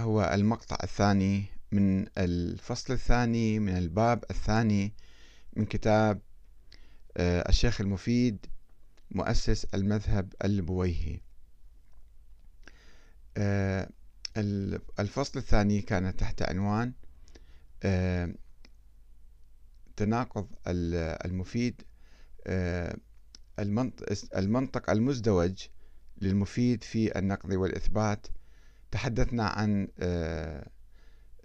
[0.00, 4.92] هو المقطع الثاني من الفصل الثاني من الباب الثاني
[5.56, 6.20] من كتاب
[7.16, 8.46] آه، الشيخ المفيد
[9.10, 11.20] مؤسس المذهب البويهي
[13.36, 13.88] آه،
[15.00, 16.92] الفصل الثاني كان تحت عنوان
[17.82, 18.34] آه،
[19.96, 21.82] تناقض المفيد
[24.38, 25.66] المنطق المزدوج
[26.20, 28.26] للمفيد في النقد والإثبات.
[28.90, 30.68] تحدثنا عن آه،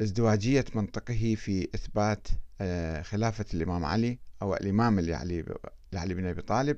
[0.02, 2.28] ازدواجية منطقه في إثبات
[2.62, 5.46] آه، خلافة الإمام علي أو الإمام لعلي
[5.94, 6.78] لعلي بن أبي طالب.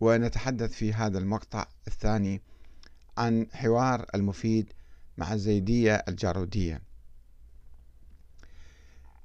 [0.00, 2.42] ونتحدث في هذا المقطع الثاني
[3.18, 4.72] عن حوار المفيد
[5.18, 6.82] مع الزيدية الجارودية.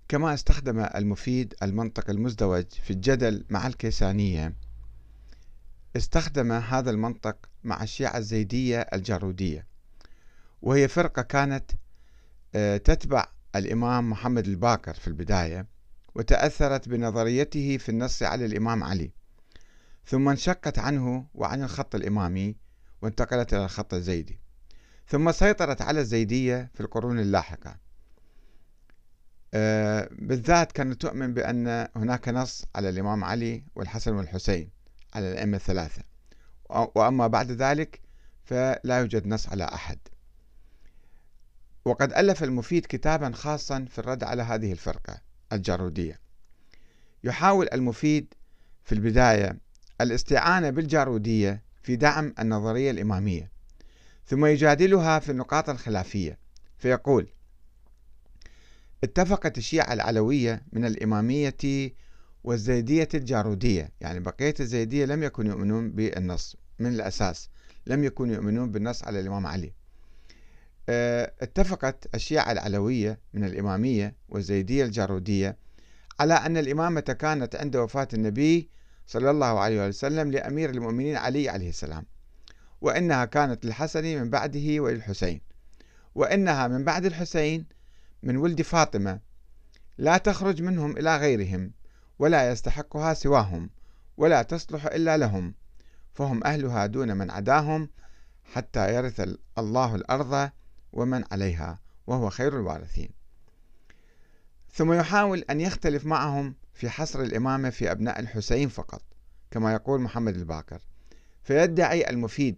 [0.07, 4.53] كما استخدم المفيد المنطق المزدوج في الجدل مع الكيسانية
[5.95, 9.70] استخدم هذا المنطق مع الشيعة الزيدية الجارودية.
[10.61, 11.71] وهي فرقة كانت
[12.55, 15.67] آه، تتبع الإمام محمد الباكر في البداية
[16.15, 19.11] وتأثرت بنظريته في النص على الإمام علي.
[20.05, 22.55] ثم انشقت عنه وعن الخط الإمامي
[23.01, 24.39] وانتقلت إلى الخط الزيدي.
[25.07, 27.77] ثم سيطرت على الزيدية في القرون اللاحقة.
[29.53, 34.69] آه، بالذات كانت تؤمن بأن هناك نص على الإمام علي والحسن والحسين
[35.13, 36.03] على الأئمة الثلاثة.
[36.69, 38.01] وأما بعد ذلك
[38.43, 39.99] فلا يوجد نص على أحد.
[41.85, 45.21] وقد ألف المفيد كتابا خاصا في الرد على هذه الفرقة
[45.53, 46.19] الجارودية.
[47.23, 48.33] يحاول المفيد
[48.83, 49.57] في البداية
[50.01, 53.51] الاستعانة بالجارودية في دعم النظرية الإمامية
[54.25, 56.39] ثم يجادلها في النقاط الخلافية
[56.77, 57.27] فيقول
[59.03, 61.93] اتفقت الشيعة العلوية من الإمامية
[62.43, 63.91] والزيدية الجارودية.
[64.01, 67.49] يعني بقية الزيدية لم يكونوا يؤمنون بالنص من الأساس
[67.87, 69.73] لم يكونوا يؤمنون بالنص على الإمام علي.
[71.41, 75.57] اتفقت الشيعة العلوية من الإمامية والزيدية الجارودية
[76.19, 78.69] على أن الإمامة كانت عند وفاة النبي
[79.07, 82.05] صلى الله عليه وسلم لأمير المؤمنين علي عليه السلام
[82.81, 85.41] وإنها كانت للحسن من بعده وللحسين
[86.15, 87.65] وإنها من بعد الحسين
[88.23, 89.19] من ولد فاطمة
[89.97, 91.71] لا تخرج منهم إلى غيرهم
[92.19, 93.69] ولا يستحقها سواهم
[94.17, 95.53] ولا تصلح إلا لهم
[96.13, 97.89] فهم أهلها دون من عداهم
[98.53, 100.49] حتى يرث الله الأرض
[100.93, 103.09] ومن عليها وهو خير الوارثين.
[104.73, 109.01] ثم يحاول أن يختلف معهم في حصر الإمامة في أبناء الحسين فقط
[109.51, 110.81] كما يقول محمد الباكر.
[111.43, 112.55] فيدعي المفيد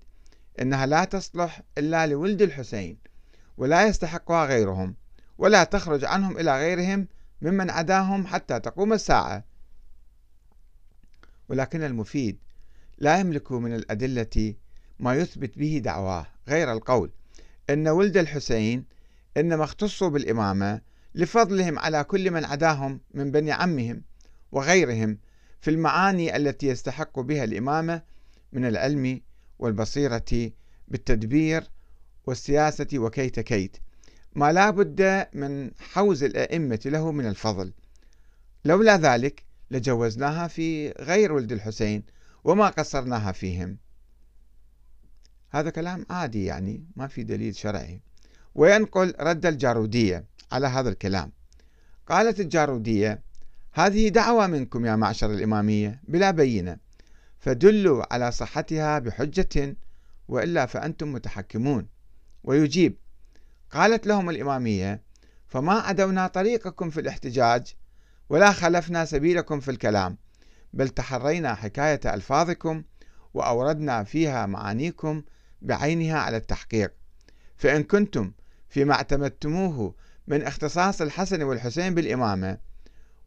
[0.61, 2.97] أنها لا تصلح إلا لولد الحسين
[3.57, 4.95] ولا يستحقها غيرهم
[5.37, 7.07] ولا تخرج عنهم إلى غيرهم
[7.41, 9.43] ممن عداهم حتى تقوم الساعة.
[11.49, 12.37] ولكن المفيد
[12.97, 14.53] لا يملك من الأدلة
[14.99, 17.11] ما يثبت به دعواه غير القول.
[17.73, 18.85] أن ولد الحسين
[19.37, 20.81] إنما اختصوا بالإمامة
[21.15, 24.01] لفضلهم على كل من عداهم من بني عمهم
[24.51, 25.17] وغيرهم
[25.61, 28.01] في المعاني التي يستحق بها الإمامة
[28.53, 29.21] من العلم
[29.59, 30.51] والبصيرة
[30.87, 31.63] بالتدبير
[32.25, 33.77] والسياسة وكيت كيت.
[34.35, 37.73] ما لا بد من حوز الأئمة له من الفضل.
[38.65, 42.03] لولا ذلك لجوزناها في غير ولد الحسين
[42.43, 43.77] وما قصرناها فيهم.
[45.53, 48.01] هذا كلام عادي يعني ما في دليل شرعي.
[48.55, 51.31] وينقل رد الجارودية على هذا الكلام.
[52.07, 53.21] قالت الجارودية
[53.73, 56.77] هذه دعوة منكم يا معشر الإمامية بلا بينة.
[57.39, 59.75] فدلوا على صحتها بحجة
[60.27, 61.87] وإلا فأنتم متحكمون.
[62.43, 62.97] ويجيب
[63.71, 65.01] قالت لهم الإمامية
[65.47, 67.75] فما عدونا طريقكم في الاحتجاج
[68.29, 70.17] ولا خلفنا سبيلكم في الكلام
[70.73, 72.83] بل تحرينا حكاية ألفاظكم
[73.33, 75.23] وأوردنا فيها معانيكم
[75.63, 76.93] بعينها على التحقيق.
[77.57, 78.31] فإن كنتم
[78.69, 79.95] فيما اعتمدتموه
[80.27, 82.57] من اختصاص الحسن والحسين بالإمامة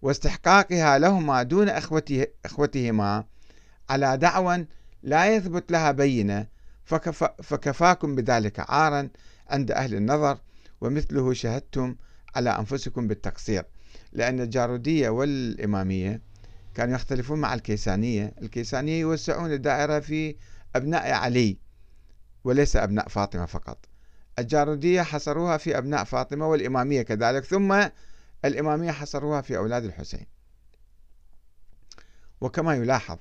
[0.02, 3.24] واستحقاقها لهما دون أخوته إخوتهما
[3.90, 4.66] على دعوى
[5.02, 6.46] لا يثبت لها بينة
[6.84, 9.08] فكفا فكفاكم بذلك عارا
[9.48, 10.38] عند أهل النظر
[10.80, 11.96] ومثله شهدتم
[12.34, 13.64] على أنفسكم بالتقصير.
[14.12, 16.20] لأن الجارودية والإمامية
[16.74, 18.34] كانوا يختلفون مع الكيسانية.
[18.42, 20.36] الكيسانية يوسعون الدائرة في
[20.76, 21.65] أبناء علي.
[22.46, 23.86] وليس أبناء فاطمة فقط.
[24.38, 27.88] الجارودية حصروها في أبناء فاطمة والإمامية كذلك ثم
[28.44, 30.26] الإمامية حصروها في أولاد الحسين.
[32.40, 33.18] وكما يلاحظ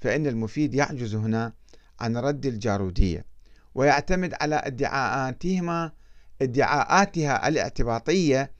[0.00, 1.52] فإن المفيد يعجز هنا
[2.00, 3.24] عن رد الجارودية
[3.74, 5.92] ويعتمد على ادعاءاتهما
[6.42, 8.52] ادعاءاتها الاعتباطية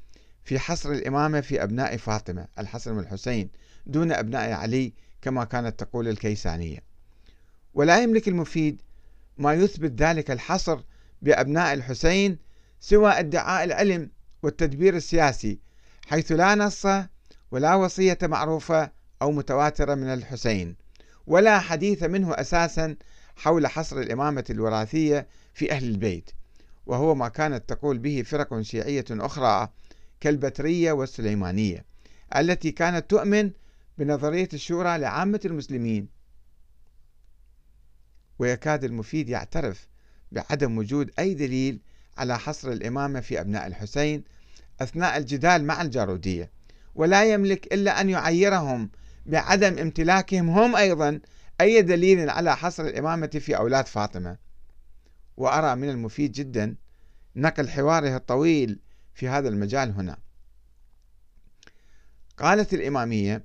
[0.45, 3.51] في حصر الإمامة في أبناء فاطمة الحسن والحسين
[3.87, 4.93] دون أبناء علي
[5.23, 6.79] كما كانت تقول الكيسانية.
[7.75, 8.83] ولا يملك المفيد
[9.39, 10.81] ما يثبت ذلك الحصر
[11.23, 12.39] بأبناء الحسين
[12.81, 14.11] سوى ادعاء العلم
[14.43, 15.59] والتدبير السياسي
[16.07, 16.87] حيث لا نص
[17.51, 18.91] ولا وصية معروفة
[19.23, 20.77] أو متواترة من الحسين
[21.27, 22.97] ولا حديث منه أساسا
[23.37, 26.31] حول حصر الإمامة الوراثية في أهل البيت
[26.87, 29.69] وهو ما كانت تقول به فرق شيعية أخرى
[30.21, 31.85] كالبترية والسليمانية
[32.37, 33.51] التي كانت تؤمن
[33.99, 36.09] بنظرية الشورى لعامة المسلمين
[38.39, 39.89] ويكاد المفيد يعترف
[40.33, 41.81] بعدم وجود أي دليل
[42.19, 44.25] على حصر الإمامة في أبناء الحسين
[44.81, 46.51] أثناء الجدال مع الجارودية
[46.95, 48.91] ولا يملك إلا أن يعيرهم
[49.27, 51.21] بعدم امتلاكهم هم أيضا
[51.61, 54.37] أي دليل على حصر الإمامة في أولاد فاطمة.
[55.37, 56.77] وأرى من المفيد جدا
[57.37, 58.81] نقل حواره الطويل
[59.15, 60.19] في هذا المجال هنا.
[62.37, 63.45] قالت الإمامية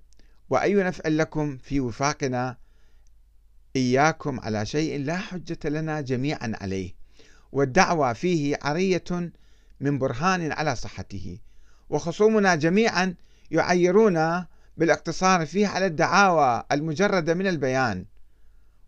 [0.50, 2.58] وأي نفع لكم في وفاقنا
[3.80, 6.94] إياكم على شيء لا حجة لنا جميعا عليه
[7.52, 9.32] والدعوة فيه عرية
[9.80, 11.38] من برهان على صحته
[11.90, 13.16] وخصومنا جميعا
[13.52, 14.46] يعيرون
[14.78, 18.06] بالاقتصار فيه على الدعاوى المجردة من البيان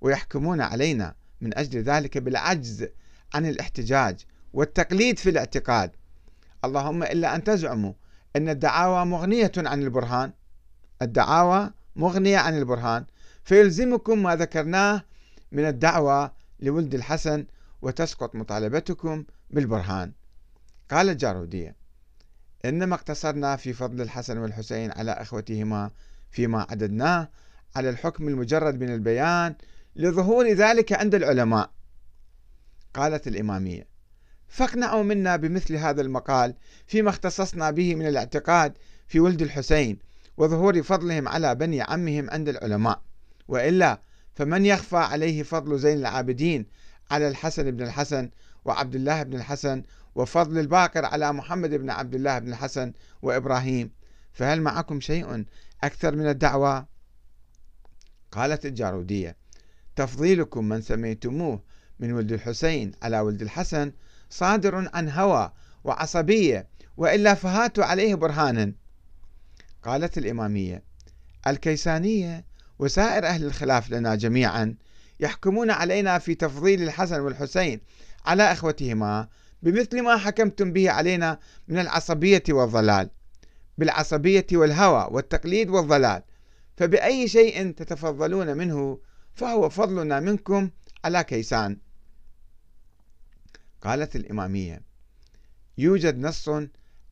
[0.02, 2.88] ويحكمون علينا من أجل ذلك بالعجز
[3.34, 5.92] عن الاحتجاج والتقليد في الاعتقاد.
[6.66, 7.94] اللهم إلا أن تزعموا
[8.36, 10.32] أن الدعاوى مغنية عن البرهان.
[11.02, 13.06] الدعاوى مغنية عن البرهان.
[13.44, 15.04] فيلزمكم ما ذكرناه
[15.52, 17.46] من الدعوة لولد الحسن
[17.82, 20.12] وتسقط مطالبتكم بالبرهان.
[20.92, 21.76] قال الجارودية
[22.66, 25.92] إنما اقتصرنا في فضل الحسن والحسين على أخوتهما
[26.32, 27.30] فيما عددناه
[27.76, 29.56] على الحكم المجرد من البيان
[29.96, 31.72] لظهور ذلك عند العلماء.
[32.94, 33.88] قالت الإمامية
[34.48, 36.56] فاقنعوا منا بمثل هذا المقال
[36.88, 38.78] فيما اختصصنا به من الاعتقاد
[39.08, 40.00] في ولد الحسين
[40.38, 43.02] وظهور فضلهم على بني عمهم عند العلماء.
[43.48, 44.02] وإلا
[44.36, 46.66] فمن يخفى عليه فضل زين العابدين
[47.12, 48.30] على الحسن بن الحسن
[48.66, 49.84] وعبد الله بن الحسن
[50.16, 53.92] وفضل الباقر على محمد بن عبد الله بن الحسن وإبراهيم.
[54.34, 55.46] فهل معكم شيء
[55.84, 56.88] أكثر من الدعوة؟
[58.32, 59.38] قالت الجارودية
[59.96, 61.64] تفضيلكم من سميتموه
[62.00, 63.92] من ولد الحسين على ولد الحسن
[64.30, 65.52] صادر عن هوى
[65.84, 66.68] وعصبية
[66.98, 68.74] وإلا فهاتوا عليه برهانا.
[69.84, 70.84] قالت الإمامية
[71.48, 72.46] الكيسانية
[72.82, 74.76] وسائر أهل الخلاف لنا جميعا
[75.20, 77.82] يحكمون علينا في تفضيل الحسن والحسين
[78.26, 79.28] على إخوتهما
[79.64, 83.10] بمثل ما حكمتم به علينا من العصبية والضلال
[83.78, 86.24] بالعصبية والهوى والتقليد والضلال.
[86.78, 89.00] فبأي شيء تتفضلون منه
[89.34, 90.70] فهو فضلنا منكم
[91.06, 91.78] على كيسان.
[93.82, 94.82] قالت الإمامية
[95.78, 96.50] يوجد نص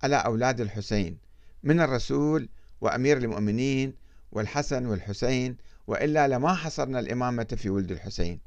[0.03, 1.17] على أولاد الحسين
[1.63, 2.49] من الرسول
[2.81, 3.93] وأمير المؤمنين
[4.31, 8.39] والحسن والحسين وإلا لما حصرنا الإمامة في ولد الحسين.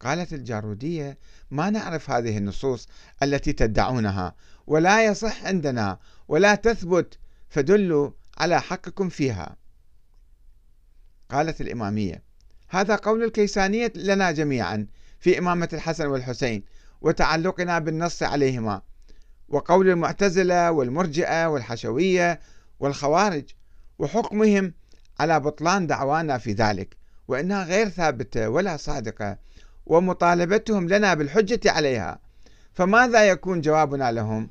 [0.00, 1.18] قالت الجارودية
[1.50, 2.88] ما نعرف هذه النصوص
[3.22, 4.34] التي تدعونها
[4.66, 7.18] ولا يصح عندنا ولا تثبت
[7.48, 9.56] فدلوا على حقكم فيها.
[11.30, 12.22] قالت الإمامية
[12.68, 14.86] هذا قول الكيسانية لنا جميعا
[15.20, 16.64] في إمامة الحسن والحسين
[17.00, 18.82] وتعلقنا بالنص عليهما
[19.48, 22.40] وقول المعتزلة والمرجئة والحشوية
[22.80, 23.44] والخوارج
[23.98, 24.74] وحكمهم
[25.20, 26.96] على بطلان دعوانا في ذلك
[27.28, 29.38] وإنها غير ثابتة ولا صادقة
[29.86, 32.18] ومطالبتهم لنا بالحجة عليها.
[32.72, 34.50] فماذا يكون جوابنا لهم؟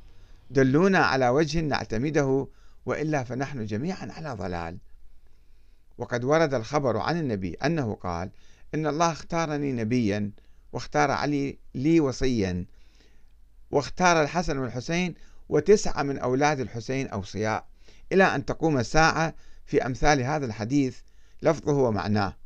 [0.50, 2.48] دلونا على وجه نعتمده
[2.86, 4.78] وإلا فنحن جميعا على ضلال.
[5.98, 8.30] وقد ورد الخبر عن النبي أنه قال
[8.74, 10.30] إن الله اختارني نبيا
[10.72, 12.66] واختار علي لي وصيا.
[13.70, 15.14] واختار الحسن والحسين
[15.48, 17.66] وتسعة من أولاد الحسين أوصياء.
[18.12, 19.34] إلى أن تقوم الساعة
[19.70, 20.98] في أمثال هذا الحديث
[21.42, 22.36] لفظه ومعناه.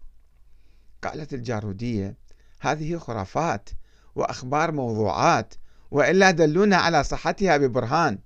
[1.03, 2.17] قالت الجارودية
[2.61, 3.69] هذه خرافات
[4.15, 5.55] وأخبار موضوعات
[5.91, 8.19] وإلا دلونا على صحتها ببرهان.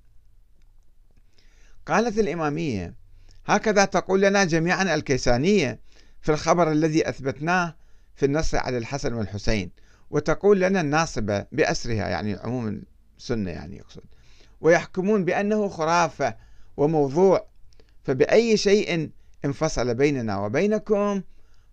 [1.87, 2.95] قالت الإمامية
[3.47, 5.81] هكذا تقول لنا جميعا الكيسانية
[6.21, 7.76] في الخبر الذي أثبتناه
[8.17, 9.71] في النص على الحسن والحسين
[10.11, 12.09] وتقول لنا الناصبة بأسرها.
[12.09, 12.83] يعني عموم
[13.19, 14.05] السنة يعني يقصد.
[14.61, 16.37] ويحكمون بأنه خرافة
[16.76, 17.49] وموضوع
[18.09, 19.11] فبأي شيء
[19.45, 21.23] انفصل بيننا وبينكم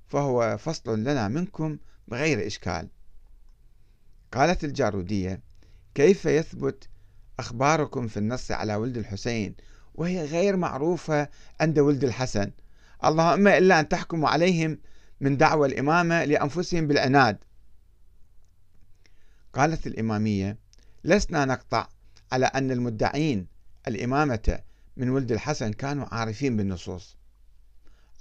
[0.08, 1.78] فهو فصل لنا منكم
[2.08, 2.88] بغير إشكال.
[4.32, 5.42] قالت الجارودية
[5.96, 6.90] كيف يثبت
[7.40, 9.56] أخباركم في النص على ولد الحسين
[9.94, 12.52] وهي غير معروفة عند ولد الحسن؟
[13.06, 14.80] اللهم إلا أن تحكموا عليهم
[15.22, 17.38] من دعوى الإمامة لأنفسهم بالعناد.
[19.54, 20.58] قالت الإمامية
[21.04, 21.88] لسنا نقطع
[22.32, 23.48] على أن المدعين
[23.88, 24.60] الإمامة
[24.98, 27.18] من ولد الحسن كانوا عارفين بالنصوص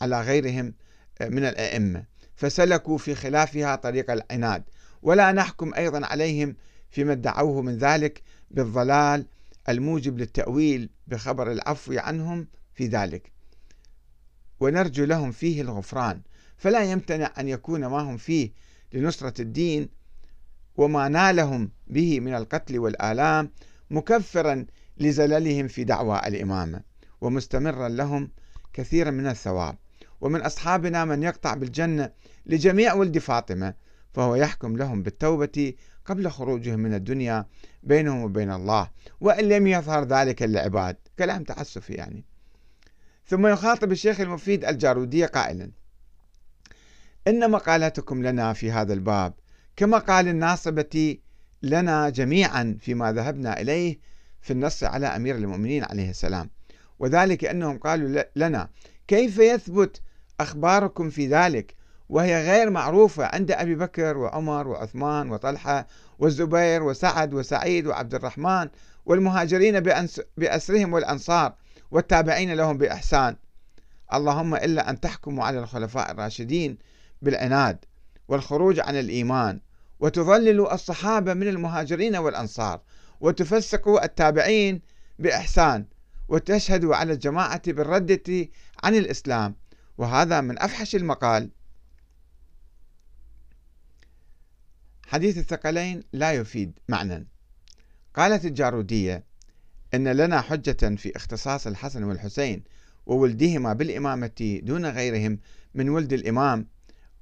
[0.01, 0.75] على غيرهم
[1.21, 2.05] من الأئمة.
[2.37, 4.65] فسلكوا في خلافها طريق العناد.
[5.03, 6.57] ولا نحكم أيضا عليهم
[6.91, 9.27] فيما ادعوه من ذلك بالضلال
[9.69, 13.33] الموجب للتأويل بخبر العفو عنهم في ذلك.
[14.61, 16.21] ونرجو لهم فيه الغفران.
[16.57, 18.53] فلا يمتنع أن يكون ما هم فيه
[18.93, 19.89] لنصرة الدين
[20.77, 23.51] وما نالهم به من القتل والآلام
[23.91, 24.67] مكفرا
[24.99, 26.81] لزللهم في دعوى الإمامة
[27.21, 28.31] ومستمرا لهم
[28.73, 29.77] كثيرا من الثواب.
[30.21, 32.11] ومن أصحابنا من يقطع بالجنة
[32.47, 33.75] لجميع ولد فاطمة
[34.13, 35.75] فهو يحكم لهم بالتوبة
[36.05, 37.47] قبل خروجهم من الدنيا
[37.83, 42.25] بينهم وبين الله وإن لم يظهر ذلك للعباد كلام تعسفي يعني.
[43.27, 45.71] ثم يخاطب الشيخ المفيد الجارودية قائلا
[47.29, 49.35] إن مقالتكم لنا في هذا الباب
[49.77, 51.19] كمقال الناصبة
[51.63, 53.99] لنا جميعا فيما ذهبنا إليه
[54.45, 56.51] في النص على أمير المؤمنين عليه السلام.
[56.99, 58.69] وذلك أنهم قالوا لنا
[59.09, 60.01] كيف يثبت
[60.41, 61.75] أخباركم في ذلك؟
[62.09, 65.87] وهي غير معروفة عند أبي بكر وعمر وعثمان وطلحة
[66.19, 68.69] والزبير وسعد وسعيد وعبد الرحمن
[69.07, 69.81] والمهاجرين
[70.37, 71.55] بأسرهم والأنصار
[71.91, 73.37] والتابعين لهم بإحسان.
[74.15, 76.79] اللهم إلا أن تحكموا على الخلفاء الراشدين
[77.23, 77.85] بالعناد
[78.29, 79.61] والخروج عن الإيمان
[80.01, 82.81] وتضللوا الصحابة من المهاجرين والأنصار.
[83.25, 84.81] وتفسقوا التابعين
[85.19, 85.87] بإحسان
[86.29, 88.49] وتشهدوا على الجماعة بالردة
[88.83, 89.57] عن الإسلام.
[89.99, 91.51] وهذا من أفحش المقال.
[95.07, 97.27] حديث الثقلين لا يفيد معنى.
[98.15, 99.25] قالت الجارودية
[99.95, 102.65] إن لنا حجة في اختصاص الحسن والحسين
[103.07, 105.39] وولدهما بالإمامة دون غيرهم
[105.75, 106.67] من ولد الإمام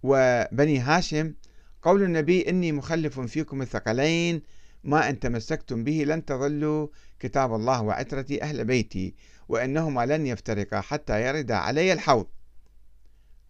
[0.03, 1.35] وبني هاشم
[1.83, 4.43] قول النبي إني مخلف فيكم الثقلين
[4.85, 6.89] ما إن تمسكتم به لن تضلوا
[7.21, 9.15] كتاب الله وعترتي أهل بيتي
[9.49, 12.27] وإنهما لن يفترقا حتى يرد علي الحوض.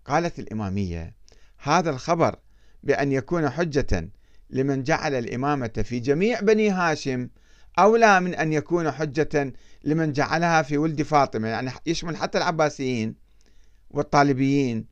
[0.05, 1.15] قالت الإمامية
[1.59, 2.37] هذا الخبر
[2.83, 4.09] بأن يكون حجة
[4.51, 7.29] لمن جعل الإمامة في جميع بني هاشم
[7.79, 9.53] أولى من أن يكون حجة
[9.85, 13.15] لمن جعلها في ولد فاطمة يعني يشمل حتى العباسيين
[13.91, 14.87] والطالبيين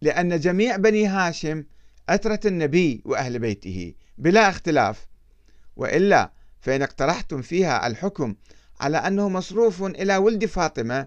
[0.00, 1.64] لأن جميع بني هاشم
[2.08, 5.06] أترة النبي وأهل بيته بلا اختلاف.
[5.82, 8.34] وإلا فإن اقترحتم فيها الحكم
[8.80, 11.06] على أنه مصروف إلى ولد فاطمة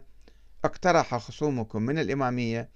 [0.65, 2.69] اقترح خصومكم من الإمامية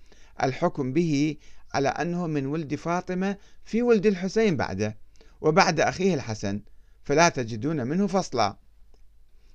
[0.43, 1.37] الحكم به
[1.73, 4.97] على أنه من ولد فاطمة في ولد الحسين بعده
[5.41, 6.61] وبعد أخيه الحسن
[7.03, 8.57] فلا تجدون منه فصلا.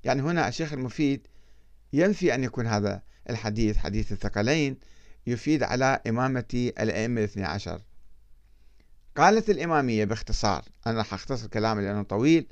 [0.05, 1.27] يعني هنا الشيخ المفيد
[1.93, 4.79] ينفي أن يكون هذا الحديث حديث الثقلين
[5.27, 7.81] يفيد على إمامة الأئمة الاثني عشر.
[9.17, 12.47] قالت الإمامية باختصار أنا راح أختصر كلامي لأنه طويل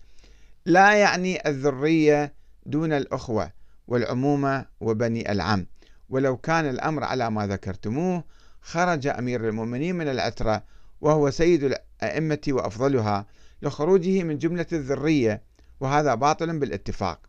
[0.66, 2.34] لا يعني الذرية
[2.66, 3.52] دون الأخوة
[3.88, 5.66] والعمومة وبني العم.
[6.08, 8.24] ولو كان الأمر على ما ذكرتموه
[8.60, 10.64] خرج أمير المؤمنين من العترة
[11.00, 13.26] وهو سيد الأئمة وأفضلها
[13.62, 15.42] لخروجه من جملة الذرية
[15.80, 17.20] وهذا باطل بالاتفاق.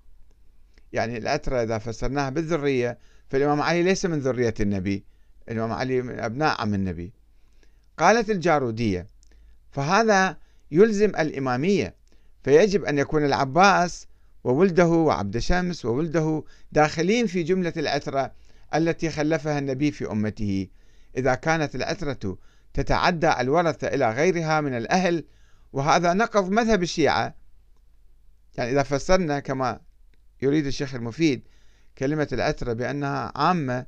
[0.93, 2.97] يعني الأترة إذا فسرناها بالذرية
[3.29, 5.03] فالإمام علي ليس من ذرية النبي
[5.49, 7.13] الإمام علي من أبناء عم النبي.
[7.97, 9.07] قالت الجارودية
[9.73, 10.37] فهذا
[10.71, 11.95] يلزم الإمامية
[12.43, 14.07] فيجب أن يكون العباس
[14.43, 18.31] وولده وعبد شمس وولده داخلين في جملة الأترة
[18.75, 20.67] التي خلفها النبي في أمته.
[21.17, 22.37] إذا كانت الأترة
[22.73, 25.25] تتعدى الورثة إلى غيرها من الأهل
[25.73, 27.35] وهذا نقض مذهب الشيعة.
[28.57, 29.79] يعني إذا فسرنا كما
[30.41, 31.47] يريد الشيخ المفيد
[31.97, 33.85] كلمة الأترة بأنها عامة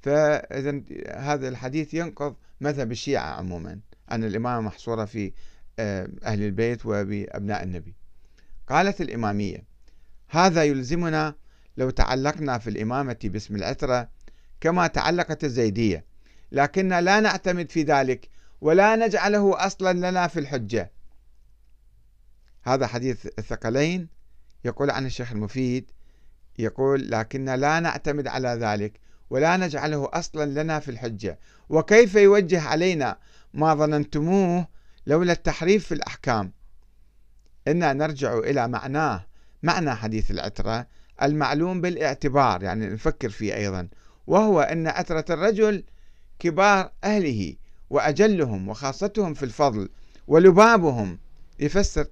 [0.00, 0.82] فإذا
[1.16, 3.80] هذا الحديث ينقض مذهب الشيعة عموما.
[4.12, 5.32] أن الإمامة محصورة في
[5.78, 7.94] آه، أهل البيت وبأبناء النبي.
[8.66, 9.64] قالت الإمامية
[10.28, 11.34] هذا يلزمنا
[11.76, 14.10] لو تعلقنا في الإمامة باسم الأترة
[14.60, 16.04] كما تعلقت الزيدية
[16.52, 18.28] لكن لا نعتمد في ذلك
[18.60, 20.92] ولا نجعله أصلا لنا في الحجة.
[22.62, 24.08] هذا حديث الثقلين
[24.64, 25.90] يقول عن الشيخ المفيد
[26.58, 29.00] يقول لكن لا نعتمد على ذلك
[29.30, 31.38] ولا نجعله أصلا لنا في الحجة.
[31.68, 33.18] وكيف يوجه علينا
[33.54, 34.66] ما ظننتموه
[35.06, 36.52] لولا التحريف في الأحكام؟
[37.68, 39.26] إنا نرجع إلى معناه
[39.62, 40.86] معنى حديث العترة
[41.22, 43.88] المعلوم بالاعتبار يعني نفكر فيه أيضا.
[44.26, 45.84] وهو أن عترة الرجل
[46.38, 47.56] كبار أهله
[47.90, 49.88] وأجلهم وخاصتهم في الفضل
[50.26, 51.18] ولبابهم.
[51.60, 52.06] يفسر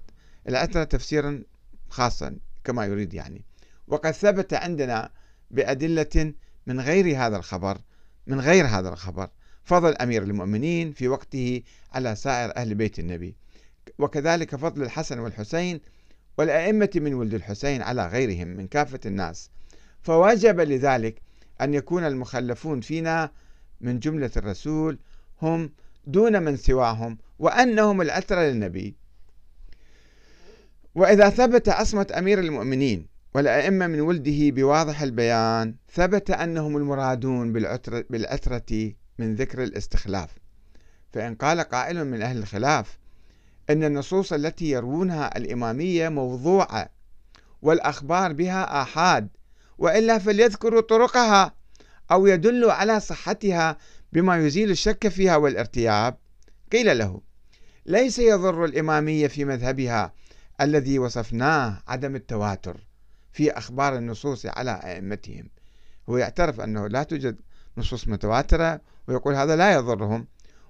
[0.49, 1.43] العترة تفسيرا
[1.89, 3.45] خاصا كما يريد يعني.
[3.89, 5.11] وقد ثبت عندنا
[5.51, 6.33] بأدلة
[6.67, 7.79] من غير هذا الخبر
[8.27, 9.29] من غير هذا الخبر.
[9.65, 13.37] فضل أمير المؤمنين في وقته على سائر أهل بيت النبي.
[13.99, 15.81] وكذلك فضل الحسن والحسين
[16.39, 19.51] والأئمة من ولد الحسين على غيرهم من كافة الناس.
[20.03, 21.23] فوجب لذلك
[21.61, 23.31] أن يكون المخلفون فينا
[23.81, 24.99] من جملة الرسول
[25.43, 25.73] هم
[26.07, 28.95] دون من سواهم وأنهم الأثر للنبي.
[30.95, 33.07] وإذا ثبت عصمة أمير المؤمنين
[33.37, 37.53] والأئمة من ولده بواضح البيان ثبت أنهم المرادون
[38.11, 40.31] بالعترة من ذكر الاستخلاف.
[41.13, 42.99] فإن قال قائل من أهل الخلاف
[43.71, 46.89] أن النصوص التي يروونها الإمامية موضوعة
[47.63, 49.29] والأخبار بها آحاد
[49.79, 51.55] وإلا فليذكروا طرقها
[52.11, 53.77] أو يدلوا على صحتها
[54.13, 56.17] بما يزيل الشك فيها والارتياب.
[56.73, 57.21] قيل له
[57.87, 60.13] ليس يضر الإمامية في مذهبها
[60.61, 62.86] الذي وصفناه عدم التواتر.
[63.37, 65.49] في أخبار النصوص على أئمتهم.
[66.09, 67.37] هو يعترف أنه لا توجد
[67.79, 70.27] نصوص متواترة ويقول هذا لا يضرهم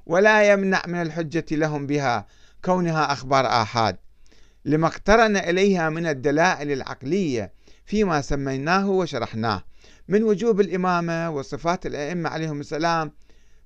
[0.06, 2.26] ولا يمنع من الحجة لهم بها
[2.64, 3.96] كونها أخبار آحاد.
[4.64, 7.52] لما اقترن إليها من الدلائل العقلية
[7.84, 9.64] فيما سميناه وشرحناه
[10.08, 13.12] من وجوب الإمامة وصفات الأئمة عليهم السلام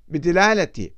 [0.07, 0.89] بدلالة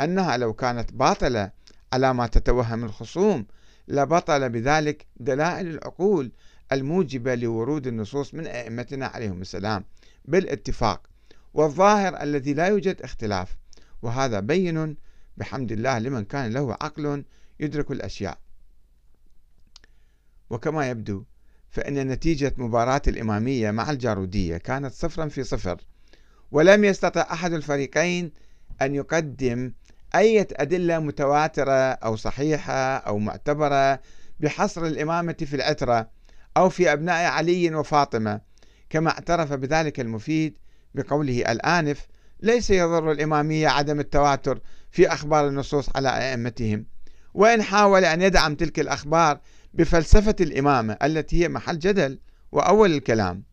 [0.00, 1.50] أنها لو كانت باطلة
[1.92, 3.46] على ما تتوهم الخصوم
[3.88, 6.32] لبطل بذلك دلائل العقول
[6.72, 9.84] الموجبة لورود النصوص من أئمتنا عليهم السلام
[10.24, 11.02] بالاتفاق
[11.54, 13.56] والظاهر الذي لا يوجد اختلاف
[14.02, 14.96] وهذا بين
[15.36, 17.24] بحمد الله لمن كان له عقل
[17.60, 18.38] يدرك الأشياء.
[20.50, 21.24] وكما يبدو
[21.70, 25.80] فإن نتيجة مباراة الإمامية مع الجارودية كانت صفرا في صفر
[26.50, 28.32] ولم يستطع أحد الفريقين
[28.82, 29.72] أن يقدم
[30.14, 34.00] أي أدلة متواترة أو صحيحة أو معتبرة
[34.40, 36.10] بحصر الإمامة في العترة.
[36.58, 38.40] أو في أبناء علي وفاطمة
[38.90, 40.58] كما اعترف بذلك المفيد
[40.94, 42.06] بقوله الآنف
[42.40, 44.60] ليس يضر الإمامية عدم التواتر
[44.90, 46.86] في أخبار النصوص على أئمتهم
[47.34, 49.40] وإن حاول أن يدعم تلك الأخبار
[49.74, 52.18] بفلسفة الإمامة التي هي محل جدل
[52.52, 53.44] وأول الكلام.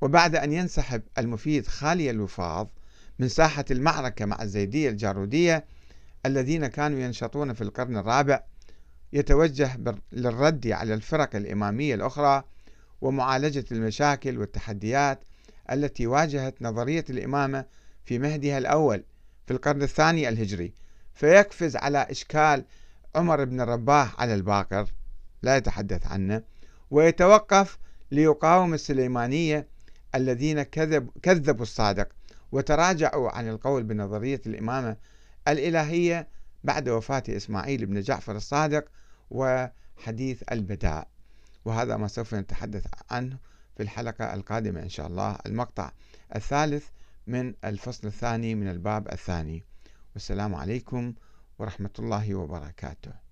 [0.00, 2.70] وبعد أن ينسحب المفيد خالي الوفاض
[3.18, 5.66] من ساحة المعركة مع الزيدية الجارودية
[6.26, 8.40] الذين كانوا ينشطون في القرن الرابع
[9.12, 9.78] يتوجه
[10.12, 12.44] للرد على الفرق الإمامية الأخرى
[13.00, 15.20] ومعالجة المشاكل والتحديات
[15.72, 17.64] التي واجهت نظرية الإمامة
[18.04, 19.04] في مهدها الأول
[19.46, 20.72] في القرن الثاني الهجري
[21.14, 22.64] فيقفز على إشكال
[23.14, 24.88] عمر بن الرباح على الباقر
[25.42, 26.42] لا يتحدث عنه
[26.90, 27.78] ويتوقف
[28.10, 29.68] ليقاوم السليمانية
[30.14, 32.08] الذين كذب كذبوا الصادق
[32.52, 34.96] وتراجعوا عن القول بنظرية الإمامة
[35.48, 36.28] الإلهية
[36.64, 38.84] بعد وفاة إسماعيل بن جعفر الصادق
[39.30, 41.08] وحديث البداء.
[41.64, 43.38] وهذا ما سوف نتحدث عنه
[43.76, 45.38] في الحلقة القادمة إن شاء الله.
[45.46, 45.92] المقطع
[46.36, 46.86] الثالث
[47.26, 49.64] من الفصل الثاني من الباب الثاني.
[50.14, 51.14] والسلام عليكم
[51.58, 53.27] ورحمة الله وبركاته.